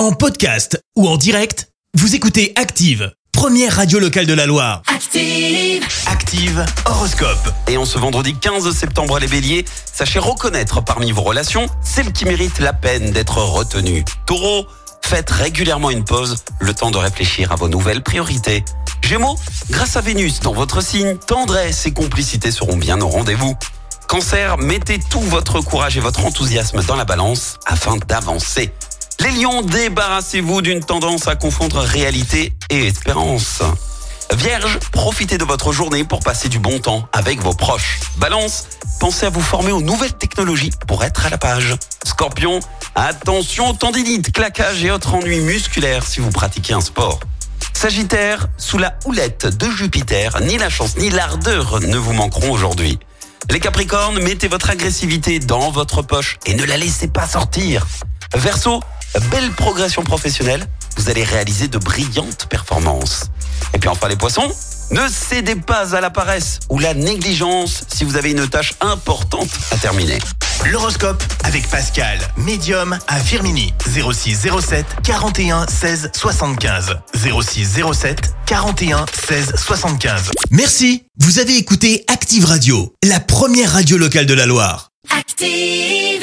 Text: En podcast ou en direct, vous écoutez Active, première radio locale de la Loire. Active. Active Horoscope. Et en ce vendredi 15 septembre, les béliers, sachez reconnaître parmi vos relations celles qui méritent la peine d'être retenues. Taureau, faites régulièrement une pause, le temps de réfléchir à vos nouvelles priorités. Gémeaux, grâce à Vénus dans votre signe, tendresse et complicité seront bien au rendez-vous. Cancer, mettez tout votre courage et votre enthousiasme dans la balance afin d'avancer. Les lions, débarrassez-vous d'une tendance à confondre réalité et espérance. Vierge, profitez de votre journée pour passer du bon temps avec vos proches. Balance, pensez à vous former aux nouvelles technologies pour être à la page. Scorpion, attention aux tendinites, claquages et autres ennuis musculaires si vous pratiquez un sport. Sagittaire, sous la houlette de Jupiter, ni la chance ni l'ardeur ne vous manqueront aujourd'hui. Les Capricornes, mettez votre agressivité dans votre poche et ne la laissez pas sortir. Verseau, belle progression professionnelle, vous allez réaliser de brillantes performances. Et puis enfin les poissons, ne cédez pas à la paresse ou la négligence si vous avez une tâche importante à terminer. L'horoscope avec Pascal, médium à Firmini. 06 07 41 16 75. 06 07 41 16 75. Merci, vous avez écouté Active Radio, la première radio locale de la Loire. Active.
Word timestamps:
En 0.00 0.12
podcast 0.12 0.82
ou 0.96 1.06
en 1.06 1.18
direct, 1.18 1.68
vous 1.92 2.14
écoutez 2.14 2.54
Active, 2.56 3.12
première 3.32 3.76
radio 3.76 3.98
locale 3.98 4.24
de 4.24 4.32
la 4.32 4.46
Loire. 4.46 4.80
Active. 4.86 5.86
Active 6.06 6.64
Horoscope. 6.86 7.52
Et 7.68 7.76
en 7.76 7.84
ce 7.84 7.98
vendredi 7.98 8.34
15 8.34 8.74
septembre, 8.74 9.18
les 9.18 9.26
béliers, 9.26 9.66
sachez 9.92 10.18
reconnaître 10.18 10.82
parmi 10.82 11.12
vos 11.12 11.20
relations 11.20 11.66
celles 11.82 12.14
qui 12.14 12.24
méritent 12.24 12.60
la 12.60 12.72
peine 12.72 13.10
d'être 13.10 13.42
retenues. 13.42 14.02
Taureau, 14.24 14.66
faites 15.02 15.28
régulièrement 15.28 15.90
une 15.90 16.04
pause, 16.04 16.44
le 16.60 16.72
temps 16.72 16.90
de 16.90 16.96
réfléchir 16.96 17.52
à 17.52 17.56
vos 17.56 17.68
nouvelles 17.68 18.02
priorités. 18.02 18.64
Gémeaux, 19.02 19.36
grâce 19.68 19.98
à 19.98 20.00
Vénus 20.00 20.40
dans 20.40 20.54
votre 20.54 20.82
signe, 20.82 21.18
tendresse 21.18 21.84
et 21.84 21.92
complicité 21.92 22.50
seront 22.50 22.78
bien 22.78 22.98
au 23.02 23.08
rendez-vous. 23.08 23.54
Cancer, 24.08 24.56
mettez 24.56 24.98
tout 24.98 25.20
votre 25.20 25.60
courage 25.60 25.98
et 25.98 26.00
votre 26.00 26.24
enthousiasme 26.24 26.82
dans 26.84 26.96
la 26.96 27.04
balance 27.04 27.58
afin 27.66 27.98
d'avancer. 28.08 28.72
Les 29.20 29.32
lions, 29.32 29.60
débarrassez-vous 29.60 30.62
d'une 30.62 30.80
tendance 30.80 31.28
à 31.28 31.36
confondre 31.36 31.80
réalité 31.80 32.54
et 32.70 32.86
espérance. 32.86 33.62
Vierge, 34.34 34.78
profitez 34.92 35.36
de 35.36 35.44
votre 35.44 35.72
journée 35.72 36.04
pour 36.04 36.20
passer 36.20 36.48
du 36.48 36.58
bon 36.58 36.78
temps 36.78 37.06
avec 37.12 37.40
vos 37.40 37.52
proches. 37.52 38.00
Balance, 38.16 38.64
pensez 38.98 39.26
à 39.26 39.30
vous 39.30 39.42
former 39.42 39.72
aux 39.72 39.82
nouvelles 39.82 40.14
technologies 40.14 40.70
pour 40.86 41.04
être 41.04 41.26
à 41.26 41.28
la 41.28 41.36
page. 41.36 41.76
Scorpion, 42.06 42.60
attention 42.94 43.68
aux 43.68 43.74
tendinites, 43.74 44.32
claquages 44.32 44.82
et 44.84 44.90
autres 44.90 45.14
ennuis 45.14 45.40
musculaires 45.40 46.06
si 46.06 46.20
vous 46.20 46.30
pratiquez 46.30 46.72
un 46.72 46.80
sport. 46.80 47.20
Sagittaire, 47.74 48.46
sous 48.56 48.78
la 48.78 48.94
houlette 49.04 49.46
de 49.46 49.70
Jupiter, 49.70 50.40
ni 50.40 50.56
la 50.56 50.70
chance 50.70 50.96
ni 50.96 51.10
l'ardeur 51.10 51.80
ne 51.80 51.98
vous 51.98 52.14
manqueront 52.14 52.52
aujourd'hui. 52.52 52.98
Les 53.50 53.60
Capricornes, 53.60 54.22
mettez 54.22 54.48
votre 54.48 54.70
agressivité 54.70 55.40
dans 55.40 55.70
votre 55.70 56.00
poche 56.00 56.38
et 56.46 56.54
ne 56.54 56.64
la 56.64 56.78
laissez 56.78 57.08
pas 57.08 57.26
sortir. 57.26 57.86
Verseau, 58.34 58.80
belle 59.30 59.50
progression 59.52 60.02
professionnelle, 60.02 60.66
vous 60.96 61.08
allez 61.10 61.24
réaliser 61.24 61.68
de 61.68 61.78
brillantes 61.78 62.46
performances. 62.48 63.24
Et 63.74 63.78
puis 63.78 63.88
enfin 63.88 64.08
les 64.08 64.16
poissons, 64.16 64.50
ne 64.90 65.06
cédez 65.08 65.54
pas 65.54 65.94
à 65.94 66.00
la 66.00 66.10
paresse 66.10 66.58
ou 66.68 66.78
la 66.78 66.94
négligence 66.94 67.84
si 67.88 68.04
vous 68.04 68.16
avez 68.16 68.32
une 68.32 68.48
tâche 68.48 68.74
importante 68.80 69.50
à 69.70 69.76
terminer. 69.76 70.18
L'horoscope 70.70 71.22
avec 71.44 71.68
Pascal, 71.68 72.18
médium 72.36 72.98
à 73.08 73.18
Firmini. 73.18 73.72
06 73.86 74.48
07 74.60 74.84
41 75.02 75.66
16 75.66 76.10
75. 76.14 76.96
06 77.14 77.80
07 77.92 78.34
41 78.46 79.06
16 79.28 79.54
75. 79.56 80.30
Merci, 80.50 81.04
vous 81.18 81.38
avez 81.38 81.56
écouté 81.56 82.04
Active 82.08 82.44
Radio, 82.44 82.92
la 83.04 83.20
première 83.20 83.72
radio 83.72 83.96
locale 83.96 84.26
de 84.26 84.34
la 84.34 84.46
Loire. 84.46 84.90
Active. 85.16 86.19